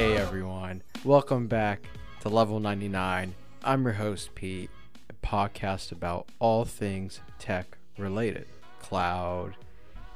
[0.00, 1.82] Hey everyone, welcome back
[2.20, 3.34] to Level 99.
[3.62, 4.70] I'm your host, Pete,
[5.10, 8.46] a podcast about all things tech related
[8.80, 9.56] cloud,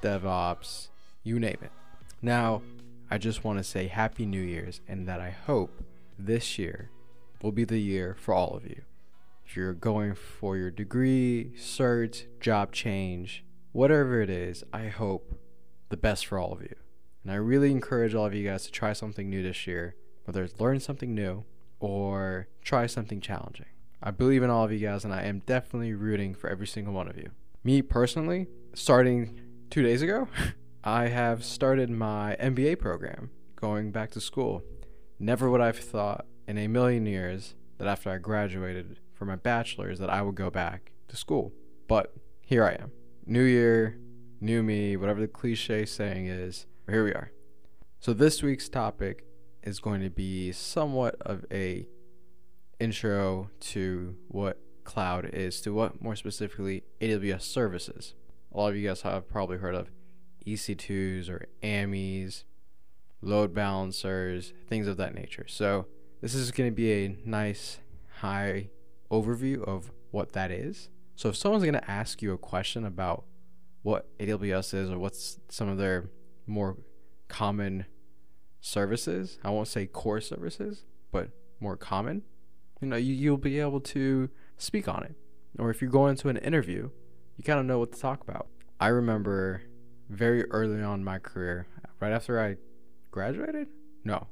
[0.00, 0.88] DevOps,
[1.22, 1.70] you name it.
[2.22, 2.62] Now,
[3.10, 5.84] I just want to say Happy New Year's and that I hope
[6.18, 6.88] this year
[7.42, 8.80] will be the year for all of you.
[9.44, 15.38] If you're going for your degree, cert, job change, whatever it is, I hope
[15.90, 16.74] the best for all of you.
[17.24, 20.44] And I really encourage all of you guys to try something new this year, whether
[20.44, 21.44] it's learn something new
[21.80, 23.66] or try something challenging.
[24.02, 26.92] I believe in all of you guys, and I am definitely rooting for every single
[26.92, 27.30] one of you.
[27.64, 30.28] Me personally, starting two days ago,
[30.84, 34.62] I have started my MBA program going back to school.
[35.18, 39.36] Never would I have thought in a million years that after I graduated from my
[39.36, 41.54] bachelor's that I would go back to school.
[41.88, 42.92] But here I am.
[43.24, 43.98] New year,
[44.42, 47.30] new me, whatever the cliche saying is, here we are.
[47.98, 49.24] So this week's topic
[49.62, 51.86] is going to be somewhat of a
[52.78, 58.14] intro to what cloud is, to what more specifically AWS services.
[58.52, 59.90] A lot of you guys have probably heard of
[60.46, 62.44] EC2s or AMIs,
[63.22, 65.46] load balancers, things of that nature.
[65.48, 65.86] So
[66.20, 67.78] this is going to be a nice
[68.18, 68.68] high
[69.10, 70.90] overview of what that is.
[71.16, 73.24] So if someone's going to ask you a question about
[73.82, 76.10] what AWS is or what's some of their
[76.46, 76.76] more
[77.28, 77.86] common
[78.60, 82.22] services, I won't say core services, but more common,
[82.80, 85.14] you know, you, you'll be able to speak on it.
[85.58, 86.90] Or if you go into an interview,
[87.36, 88.48] you kind of know what to talk about.
[88.80, 89.62] I remember
[90.08, 91.66] very early on in my career,
[92.00, 92.56] right after I
[93.10, 93.68] graduated?
[94.04, 94.26] No.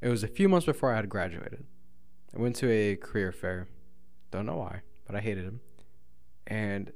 [0.00, 1.64] It was a few months before I had graduated.
[2.34, 3.68] I went to a career fair.
[4.30, 5.60] Don't know why, but I hated him.
[6.46, 6.92] And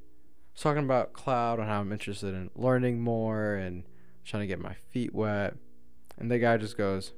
[0.52, 3.84] was talking about cloud and how I'm interested in learning more and
[4.24, 5.54] trying to get my feet wet.
[6.18, 7.12] And the guy just goes,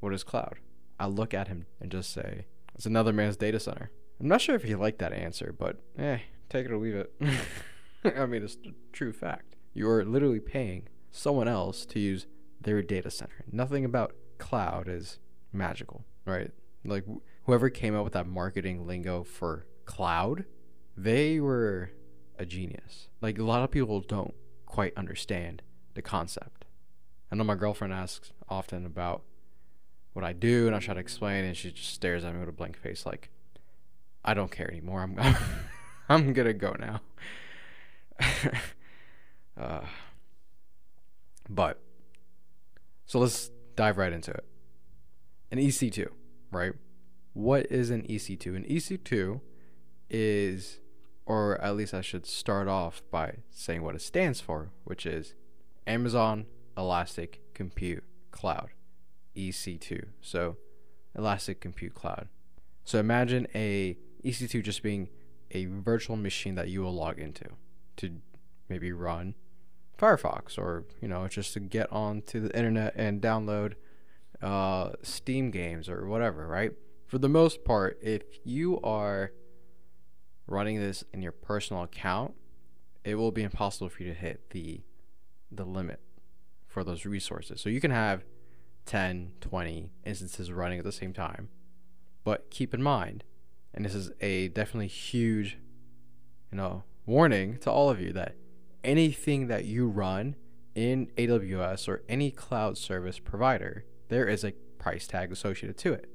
[0.00, 0.58] What is cloud?
[0.98, 3.90] I look at him and just say, It's another man's data center.
[4.20, 7.12] I'm not sure if he liked that answer, but eh, take it or leave it.
[8.16, 9.56] I mean, it's a true fact.
[9.72, 12.26] You are literally paying someone else to use
[12.60, 13.44] their data center.
[13.50, 15.18] Nothing about cloud is
[15.52, 16.50] magical, right?
[16.84, 17.04] Like
[17.44, 20.44] whoever came up with that marketing lingo for cloud,
[20.96, 21.90] they were
[22.38, 23.08] a genius.
[23.20, 24.34] Like a lot of people don't
[24.66, 25.62] quite understand
[25.94, 26.64] the concept.
[27.30, 29.22] I know my girlfriend asks often about
[30.12, 32.48] what I do, and I try to explain, and she just stares at me with
[32.48, 33.30] a blank face, like,
[34.24, 35.02] "I don't care anymore.
[35.02, 35.16] I'm,
[36.08, 37.00] I'm gonna go now."
[39.56, 39.80] uh,
[41.48, 41.80] but
[43.06, 44.44] so let's dive right into it.
[45.50, 46.08] An EC2,
[46.52, 46.72] right?
[47.32, 48.56] What is an EC2?
[48.56, 49.40] An EC2
[50.08, 50.80] is,
[51.26, 55.34] or at least I should start off by saying what it stands for, which is
[55.90, 56.46] Amazon
[56.76, 58.70] Elastic Compute Cloud,
[59.36, 60.04] EC2.
[60.20, 60.56] So,
[61.16, 62.28] Elastic Compute Cloud.
[62.84, 65.08] So imagine a EC2 just being
[65.50, 67.44] a virtual machine that you will log into
[67.96, 68.20] to
[68.68, 69.34] maybe run
[69.98, 73.74] Firefox or you know just to get onto the internet and download
[74.40, 76.72] uh, Steam games or whatever, right?
[77.06, 79.32] For the most part, if you are
[80.46, 82.34] running this in your personal account,
[83.04, 84.80] it will be impossible for you to hit the
[85.50, 86.00] the limit
[86.66, 87.60] for those resources.
[87.60, 88.24] So you can have
[88.86, 91.48] 10, 20 instances running at the same time.
[92.24, 93.24] But keep in mind,
[93.74, 95.58] and this is a definitely huge,
[96.50, 98.36] you know, warning to all of you that
[98.84, 100.36] anything that you run
[100.74, 106.08] in AWS or any cloud service provider, there is a price tag associated to it,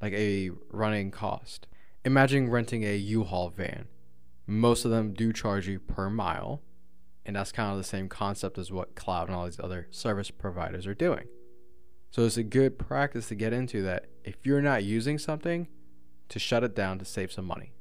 [0.00, 1.66] like a running cost.
[2.04, 3.86] Imagine renting a U-Haul van.
[4.46, 6.62] Most of them do charge you per mile,
[7.28, 10.30] and that's kind of the same concept as what cloud and all these other service
[10.30, 11.26] providers are doing.
[12.10, 15.68] So it's a good practice to get into that if you're not using something,
[16.30, 17.74] to shut it down to save some money.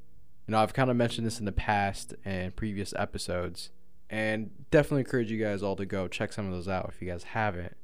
[0.45, 3.71] You know, I've kind of mentioned this in the past and previous episodes,
[4.09, 7.09] and definitely encourage you guys all to go check some of those out if you
[7.09, 7.77] guys haven't.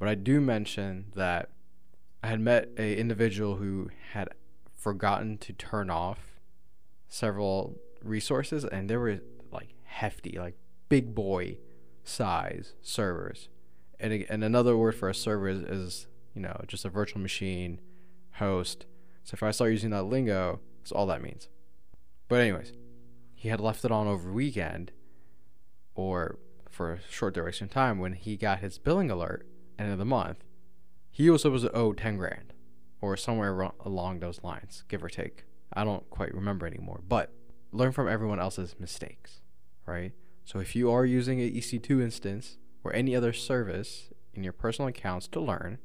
[0.00, 1.50] But I do mention that
[2.24, 4.30] I had met a individual who had
[4.74, 6.18] forgotten to turn off
[7.08, 9.20] several resources, and they were
[9.86, 10.56] hefty, like
[10.88, 11.58] big boy
[12.04, 13.48] size servers.
[13.98, 17.80] And and another word for a server is, is you know just a virtual machine
[18.32, 18.86] host.
[19.24, 21.48] So if I start using that lingo, that's all that means.
[22.28, 22.72] But anyways,
[23.34, 24.92] he had left it on over weekend
[25.94, 26.38] or
[26.70, 29.46] for a short duration of time when he got his billing alert
[29.78, 30.44] end of the month.
[31.10, 32.52] He was supposed to owe 10 grand
[33.00, 35.44] or somewhere along those lines, give or take.
[35.72, 37.32] I don't quite remember anymore, but
[37.72, 39.40] learn from everyone else's mistakes,
[39.86, 40.12] right?
[40.44, 44.88] So if you are using a EC2 instance or any other service in your personal
[44.88, 45.78] accounts to learn,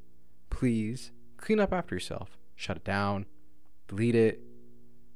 [0.49, 2.37] please clean up after yourself.
[2.55, 3.25] Shut it down,
[3.87, 4.41] delete it,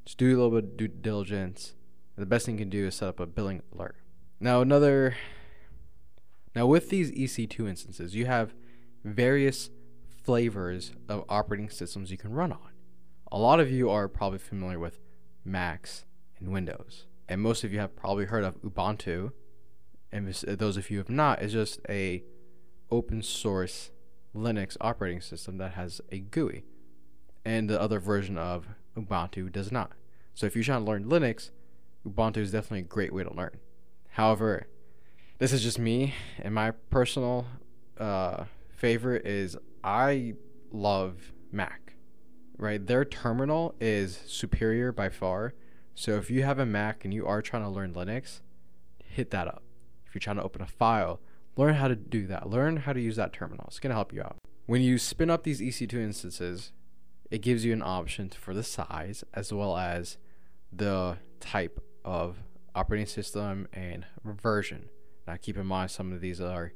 [0.05, 1.75] just do a little bit of due diligence.
[2.15, 3.97] The best thing you can do is set up a billing alert.
[4.39, 5.15] Now, another.
[6.55, 8.53] Now, with these EC2 instances, you have
[9.03, 9.69] various
[10.23, 12.71] flavors of operating systems you can run on.
[13.31, 14.99] A lot of you are probably familiar with
[15.43, 16.05] Macs
[16.39, 19.31] and Windows, and most of you have probably heard of Ubuntu.
[20.11, 22.23] And those of you who have not, is just a
[22.89, 23.91] open source
[24.35, 26.65] Linux operating system that has a GUI,
[27.43, 28.67] and the other version of
[28.97, 29.91] Ubuntu does not.
[30.33, 31.51] So if you're trying to learn Linux,
[32.07, 33.57] Ubuntu is definitely a great way to learn.
[34.11, 34.67] However,
[35.39, 37.45] this is just me, and my personal
[37.97, 40.35] uh, favorite is I
[40.71, 41.93] love Mac.
[42.57, 45.53] Right, their terminal is superior by far.
[45.95, 48.41] So if you have a Mac and you are trying to learn Linux,
[49.03, 49.63] hit that up.
[50.05, 51.21] If you're trying to open a file,
[51.55, 52.49] learn how to do that.
[52.49, 53.65] Learn how to use that terminal.
[53.67, 54.35] It's gonna help you out.
[54.65, 56.73] When you spin up these EC2 instances,
[57.31, 60.17] it gives you an option for the size as well as
[60.71, 62.43] the type of
[62.75, 64.89] operating system and version.
[65.25, 66.73] Now, keep in mind, some of these are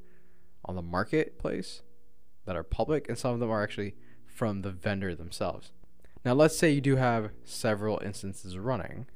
[0.66, 1.82] on the marketplace
[2.46, 3.96] that are public, and some of them are actually
[4.26, 5.74] from the vendor themselves.
[6.26, 9.08] Now, let's say you do have several instances running,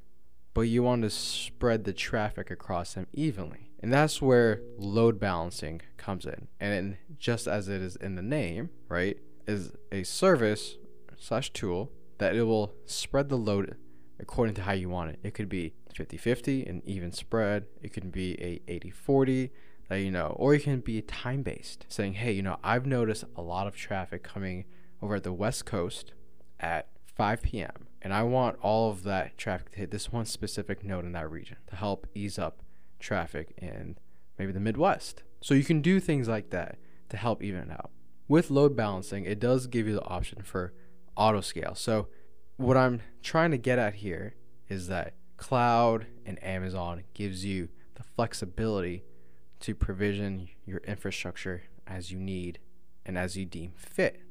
[0.54, 3.72] but you want to spread the traffic across them evenly.
[3.82, 6.48] And that's where load balancing comes in.
[6.60, 10.78] And just as it is in the name, right, is a service
[11.18, 13.76] slash tool that it will spread the load
[14.20, 15.20] according to how you want it.
[15.24, 17.66] It could be 50 50, an even spread.
[17.82, 19.52] It could be a 80 40
[19.90, 23.26] that you know, or it can be time based, saying, hey, you know, I've noticed
[23.36, 24.64] a lot of traffic coming
[25.02, 26.14] over at the West Coast
[26.60, 27.88] at 5 p.m.
[28.01, 31.30] And I want all of that traffic to hit this one specific node in that
[31.30, 32.62] region to help ease up
[33.00, 33.98] traffic in
[34.38, 35.24] maybe the Midwest.
[35.42, 36.77] So you can do things like that
[37.10, 37.92] to help even it out.
[38.27, 40.74] With load balancing, it does give you the option for
[41.15, 41.75] auto scale.
[41.75, 42.07] So
[42.57, 44.36] what I'm trying to get at here
[44.69, 49.04] is that cloud and Amazon gives you the flexibility
[49.59, 52.59] to provision your infrastructure as you need
[53.06, 54.21] and as you deem fit.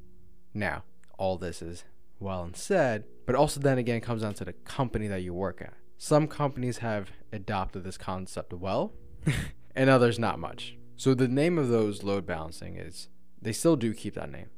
[0.55, 0.85] Now,
[1.19, 1.85] all this is
[2.23, 5.61] well and said, but also then again comes down to the company that you work
[5.61, 5.75] at.
[5.99, 8.93] Some companies have adopted this concept well,
[9.75, 10.77] and others not much.
[10.97, 13.09] So the name of those load balancing is
[13.41, 14.51] they still do keep that name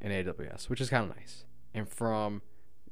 [0.00, 1.44] in AWS, which is kind of nice.
[1.74, 2.42] And from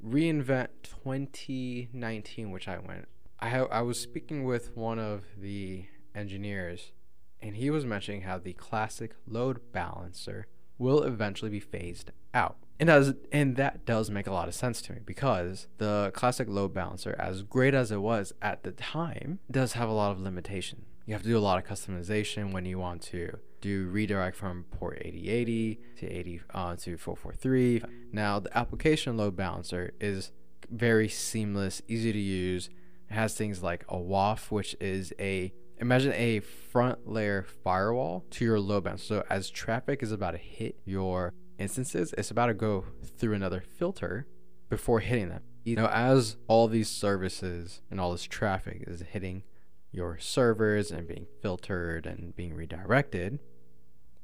[0.05, 3.09] reInvent 2019, which I went,
[3.39, 6.93] I ha- I was speaking with one of the engineers,
[7.41, 10.47] and he was mentioning how the classic load balancer
[10.79, 12.57] will eventually be phased out.
[12.79, 16.49] And does and that does make a lot of sense to me because the classic
[16.49, 20.21] load balancer, as great as it was at the time, does have a lot of
[20.21, 20.85] limitation.
[21.07, 24.65] You have to do a lot of customization when you want to do redirect from
[24.71, 27.83] port 8080 to 80 uh, to 443.
[28.13, 30.33] Now the application load balancer is
[30.71, 32.69] very seamless, easy to use.
[33.09, 38.45] It has things like a WAF, which is a imagine a front layer firewall to
[38.45, 39.07] your load balancer.
[39.07, 42.85] So as traffic is about to hit your instances, it's about to go
[43.19, 44.27] through another filter
[44.69, 45.43] before hitting them.
[45.65, 49.43] You know, as all these services and all this traffic is hitting
[49.91, 53.41] your servers and being filtered and being redirected,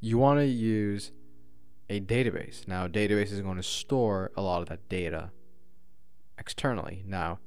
[0.00, 1.12] you want to use
[1.88, 2.66] a database.
[2.68, 5.30] Now, a database is going to store a lot of that data
[6.38, 7.02] externally.
[7.06, 7.38] Now,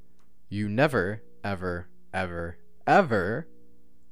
[0.50, 3.48] you never, ever, ever, ever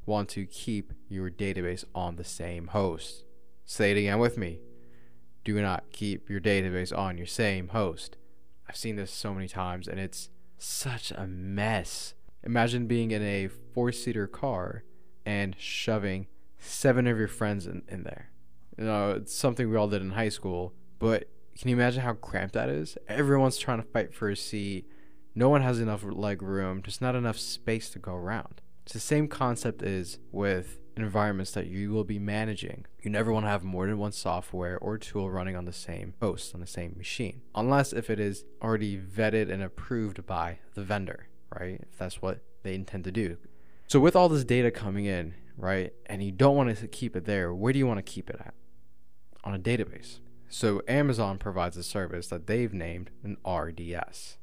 [0.06, 3.24] want to keep your database on the same host.
[3.65, 4.60] Say it again with me.
[5.44, 8.18] Do not keep your database on your same host.
[8.68, 12.14] I've seen this so many times and it's such a mess.
[12.44, 14.84] Imagine being in a four seater car
[15.26, 18.30] and shoving seven of your friends in, in there.
[18.78, 22.14] You know, it's something we all did in high school, but can you imagine how
[22.14, 22.98] cramped that is?
[23.08, 24.88] Everyone's trying to fight for a seat.
[25.36, 28.62] No one has enough leg room, just not enough space to go around.
[28.86, 32.86] It's the same concept is with environments that you will be managing.
[33.02, 36.14] You never want to have more than one software or tool running on the same
[36.22, 40.84] host, on the same machine, unless if it is already vetted and approved by the
[40.84, 41.28] vendor,
[41.60, 41.82] right?
[41.92, 43.38] If that's what they intend to do.
[43.88, 47.26] So with all this data coming in, right, and you don't want to keep it
[47.26, 48.54] there, where do you want to keep it at?
[49.44, 50.20] on a database.
[50.50, 54.38] So Amazon provides a service that they've named an RDS.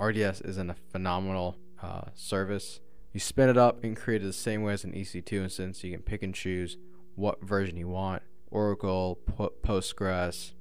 [0.00, 2.80] RDS is a phenomenal uh, service.
[3.12, 5.82] You spin it up and create it the same way as an EC2 instance.
[5.82, 6.76] You can pick and choose
[7.16, 10.52] what version you want Oracle, Postgres,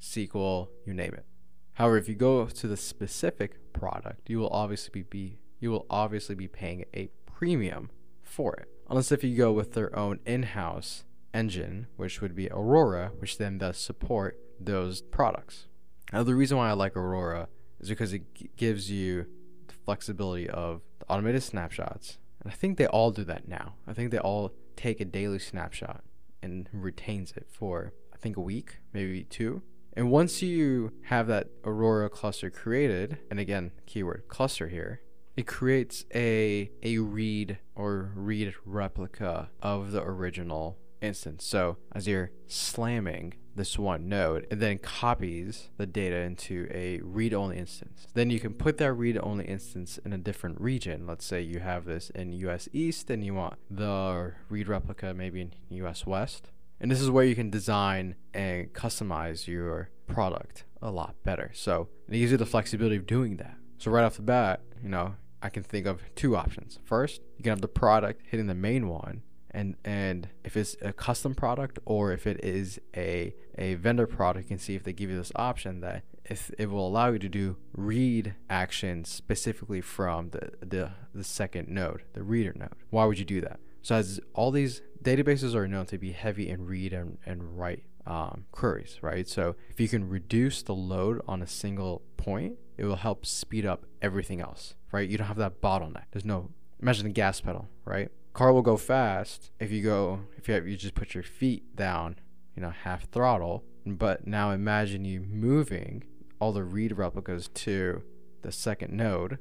[0.00, 1.26] SQL, you name it.
[1.74, 6.34] However, if you go to the specific product, you will obviously be you will obviously
[6.34, 7.90] be paying a premium
[8.22, 8.68] for it.
[8.88, 13.58] Unless if you go with their own in-house engine, which would be Aurora, which then
[13.58, 15.66] does support those products.
[16.12, 17.48] Now, the reason why I like Aurora
[17.80, 19.26] is because it gives you
[19.66, 22.18] the flexibility of automated snapshots.
[22.42, 23.74] And I think they all do that now.
[23.86, 26.04] I think they all take a daily snapshot
[26.42, 29.62] and retains it for, I think, a week, maybe two.
[29.94, 35.00] And once you have that Aurora cluster created, and again, keyword cluster here,
[35.36, 41.44] it creates a a read or read replica of the original instance.
[41.44, 47.56] So as you're slamming this one node, it then copies the data into a read-only
[47.56, 48.06] instance.
[48.14, 51.06] Then you can put that read-only instance in a different region.
[51.06, 55.40] Let's say you have this in US East and you want the read replica maybe
[55.40, 56.50] in US West.
[56.78, 61.50] And this is where you can design and customize your product a lot better.
[61.54, 63.56] So it gives you the flexibility of doing that.
[63.78, 66.78] So right off the bat, you know, I can think of two options.
[66.84, 69.22] First, you can have the product hitting the main one,
[69.56, 74.48] and and if it's a custom product or if it is a a vendor product,
[74.48, 77.28] can see if they give you this option that if it will allow you to
[77.28, 82.74] do read actions specifically from the the, the second node, the reader node.
[82.90, 83.58] Why would you do that?
[83.80, 87.84] So as all these databases are known to be heavy in read and, and write
[88.06, 89.26] um, queries, right?
[89.26, 93.64] So if you can reduce the load on a single point, it will help speed
[93.64, 95.08] up everything else, right?
[95.08, 96.04] You don't have that bottleneck.
[96.10, 96.50] There's no
[96.82, 98.10] imagine the gas pedal, right?
[98.36, 101.74] Car will go fast if you go if you have, you just put your feet
[101.74, 102.16] down,
[102.54, 103.64] you know, half throttle.
[103.86, 106.04] But now imagine you moving
[106.38, 108.02] all the read replicas to
[108.42, 109.38] the second node.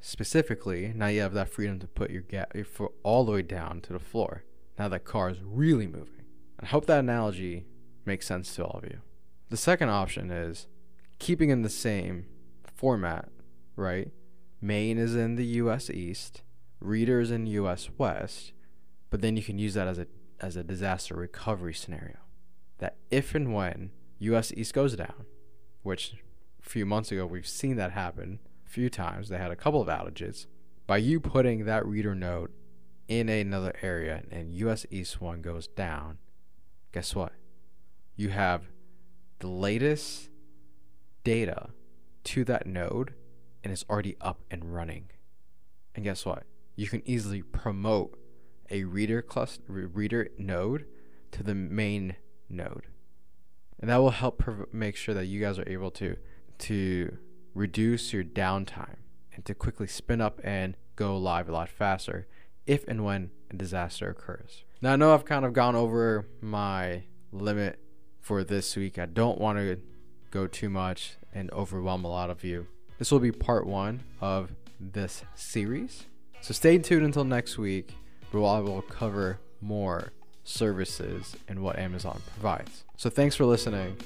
[0.00, 3.42] Specifically, now you have that freedom to put your, ga- your foot all the way
[3.42, 4.42] down to the floor.
[4.76, 6.24] Now that car is really moving.
[6.58, 7.66] I hope that analogy
[8.04, 9.02] makes sense to all of you.
[9.50, 10.66] The second option is
[11.20, 12.26] keeping in the same
[12.74, 13.28] format,
[13.76, 14.10] right?
[14.60, 16.42] Main is in the US East,
[16.82, 18.52] reader is in US West,
[19.10, 20.06] but then you can use that as a
[20.40, 22.18] as a disaster recovery scenario.
[22.78, 25.26] That if and when US East goes down,
[25.82, 26.14] which
[26.64, 29.80] a few months ago we've seen that happen a few times, they had a couple
[29.80, 30.46] of outages,
[30.86, 32.50] by you putting that reader node
[33.08, 36.18] in another area and US East 1 goes down,
[36.92, 37.32] guess what?
[38.16, 38.62] You have
[39.38, 40.30] the latest
[41.24, 41.70] data
[42.24, 43.14] to that node
[43.62, 45.10] and it's already up and running.
[45.94, 46.44] And guess what?
[46.76, 48.18] You can easily promote
[48.70, 50.86] a reader cluster reader node
[51.32, 52.16] to the main
[52.48, 52.86] node.
[53.78, 56.16] And that will help prov- make sure that you guys are able to
[56.58, 57.18] to
[57.54, 58.96] reduce your downtime
[59.34, 62.26] and to quickly spin up and go live a lot faster
[62.66, 64.64] if and when a disaster occurs.
[64.80, 67.78] Now I know I've kind of gone over my limit
[68.20, 68.98] for this week.
[68.98, 69.80] I don't want to
[70.30, 72.68] go too much and overwhelm a lot of you.
[72.98, 76.04] This will be part one of this series.
[76.42, 77.94] So stay tuned until next week,
[78.32, 82.82] where I will cover more services and what Amazon provides.
[82.96, 83.96] So thanks for listening,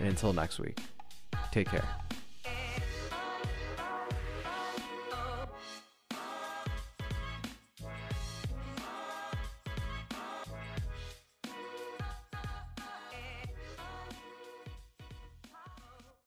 [0.00, 0.80] and until next week,
[1.52, 1.88] take care.